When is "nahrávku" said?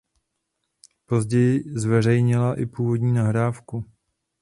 3.13-3.85